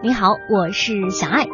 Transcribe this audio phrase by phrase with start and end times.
[0.00, 1.48] 你好，我是小爱。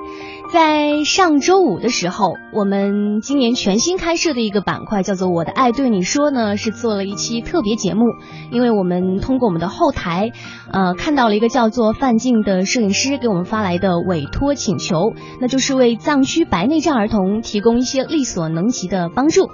[0.53, 8.05] 在上周五的时候，我们今年全新开设的一个板块叫做“我的爱对你说”呢，是做了一期特别节目。
[8.51, 10.31] 因为我们通过我们的后台，
[10.71, 19.49] 呃，看到了一个叫做范静的摄影师给我们发来的委托请求，那就是为藏区白内障儿童提供一些力所能及的帮助。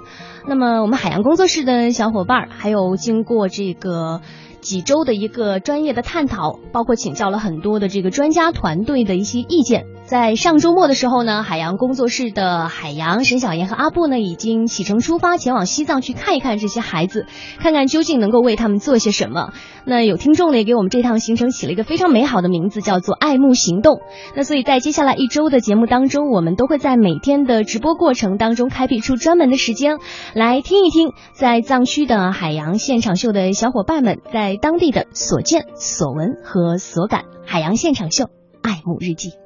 [0.45, 4.19] 那么，我们海洋工作室的小伙伴还有经过这个。
[4.61, 9.85] 几周的一个专业的探讨，包括请教了很多的这个专家团队的一些意见。
[10.11, 17.27] 在上周末的时候呢，海洋工作室的海洋、沈小妍和阿布呢，已经启程出发，前往西藏去看一看这些孩子，
[17.59, 19.53] 看看究竟能够为他们做些什么。
[19.85, 24.01] 那有听众呢，也给我们这趟行程起了一个非常美好的名字，叫做“爱慕行动”。
[24.35, 29.97] 那所以在接下来一周的节目当中，我们都会在每天的直播过程当中开辟出专门的时间，
[30.33, 37.23] 来听一听在藏区的海洋现场秀的小伙伴们在当地的所见所闻和所感。
[37.45, 38.25] 海洋现场秀，
[38.61, 39.40] 爱慕日记。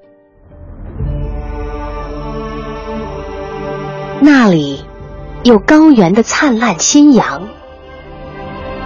[4.21, 4.83] 那里
[5.43, 7.49] 有高原的灿烂新阳，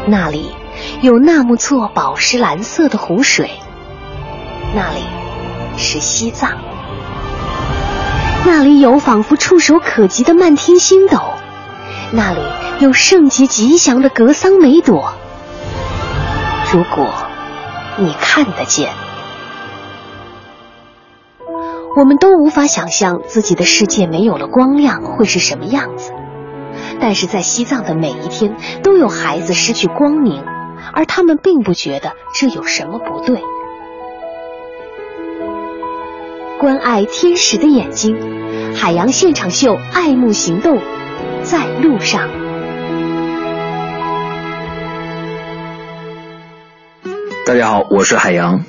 [0.06, 0.52] 那里
[1.02, 3.52] 有纳木错宝石蓝色的湖水，
[4.76, 5.04] 那里
[5.78, 6.58] 是西藏，
[8.46, 11.20] 那里有仿佛触手可及的漫天星斗，
[12.12, 12.40] 那里
[12.80, 15.14] 有圣洁吉祥的格桑梅朵。
[16.74, 17.08] 如果
[17.98, 19.09] 你看得见。
[22.00, 26.14] 我们都无法想象自己的世界没有了光亮会是什么样子，
[27.02, 30.42] 但是在西藏的每一天都有孩子失去光明，
[30.94, 33.42] 而他们并不觉得这有什么不对。
[36.58, 38.16] 关爱天使的眼睛，
[38.74, 40.82] 海洋现场秀，爱慕行动，
[41.44, 42.30] 在路上。
[47.46, 48.64] 大家好，我是海洋。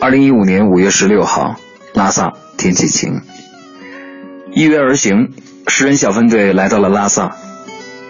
[0.00, 1.54] 二零一五年五月十六号。
[2.04, 3.22] 拉萨天气晴，
[4.52, 5.32] 一约而行，
[5.66, 7.34] 十人小分队来到了拉萨。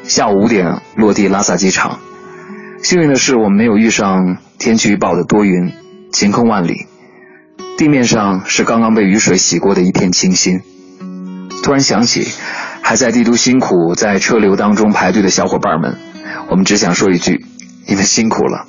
[0.03, 2.01] 下午五点落地拉萨机场。
[2.83, 5.71] 幸运的是，我们没有遇上天气预报的多云，
[6.11, 6.87] 晴空万里。
[7.79, 10.59] 地面上是刚刚被雨水洗过的一片清新。
[11.63, 12.27] 突然想起，
[12.83, 15.97] 还在帝都辛苦在车流当中排队的小伙伴们，
[16.51, 17.47] 我们只想说一句：
[17.87, 18.67] 你们辛苦了。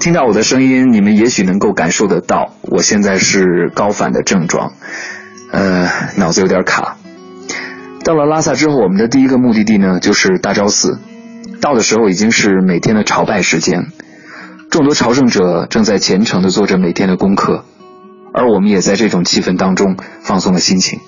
[0.00, 4.72] 听到我的声音，你们也许能够感受得到，我现在是高反的症状，
[5.50, 6.96] 呃，脑子有点卡。
[8.04, 10.98] 到了拉萨之后，我们的第一个目的地呢，就是大昭寺。
[11.60, 13.86] 到的时候已经是每天的朝拜时间，
[14.70, 17.64] 众多朝圣者正在虔诚地做着每天的功课，
[18.32, 21.00] 而我们也在这种气氛当中放松了心情。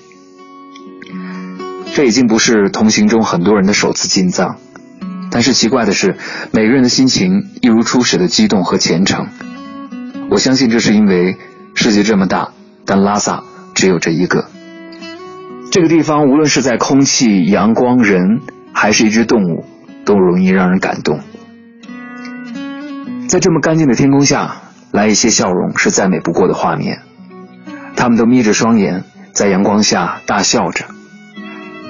[1.93, 4.57] 这已经不是同行中很多人的首次进藏。
[5.31, 6.17] 但是奇怪的是，
[6.51, 9.27] 每个人的心情一如初始的激动和虔诚。
[10.29, 11.37] 我相信这是因为
[11.73, 12.49] 世界这么大，
[12.85, 13.43] 但拉萨
[13.73, 14.45] 只有这一个。
[15.71, 18.41] 这个地方无论是在空气、阳光、人，
[18.73, 19.65] 还是一只动物，
[20.03, 21.21] 都容易让人感动。
[23.29, 24.55] 在这么干净的天空下，
[24.91, 26.99] 来一些笑容是再美不过的画面。
[27.95, 30.85] 他们都眯着双眼，在阳光下大笑着，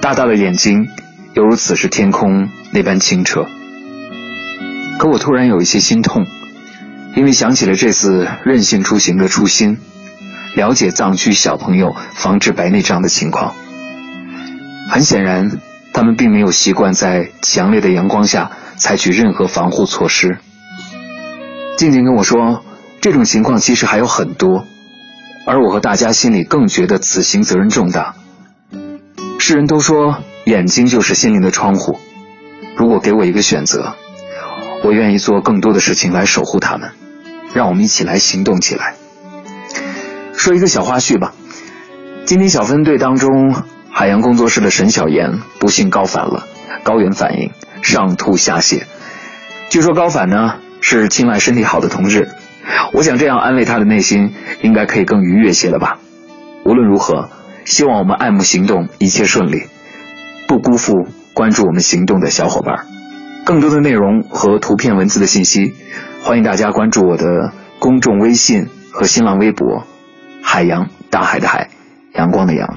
[0.00, 0.86] 大大的眼睛。
[1.34, 3.46] 犹如此时天空那般清澈，
[4.98, 6.26] 可我突然有一些心痛，
[7.16, 9.78] 因为想起了这次任性出行的初心，
[10.54, 13.54] 了解藏区小朋友防治白内障的情况。
[14.90, 15.58] 很显然，
[15.94, 20.38] 他们并没有习惯在强烈的阳光下采取任何防护措施。
[21.78, 22.62] 静静跟我说，
[23.00, 24.66] 这种情况其实还有很多，
[25.46, 28.16] 而我和大家心里更觉得此行责任重大。
[29.38, 30.22] 世人都说。
[30.44, 31.98] 眼睛就是心灵的窗户。
[32.76, 33.94] 如果给我一个选择，
[34.82, 36.90] 我愿意做更多的事情来守护他们。
[37.54, 38.94] 让我们一起来行动起来。
[40.34, 41.34] 说一个小花絮吧。
[42.24, 43.54] 今天小分队当中，
[43.90, 46.46] 海洋工作室的沈小妍不幸高反了，
[46.82, 47.50] 高原反应，
[47.82, 48.84] 上吐下泻。
[49.68, 52.30] 据说高反呢是青睐身体好的同志。
[52.94, 54.32] 我想这样安慰他的内心，
[54.62, 55.98] 应该可以更愉悦些了吧。
[56.64, 57.28] 无论如何，
[57.66, 59.64] 希望我们爱慕行动一切顺利。
[60.62, 62.86] 辜负关注我们行动的小伙伴，
[63.44, 65.74] 更多的内容和图片文字的信息，
[66.22, 69.86] 欢迎大家关注我的公众微信和新浪微博
[70.42, 71.68] “海洋大海的海，
[72.14, 72.76] 阳光的阳”。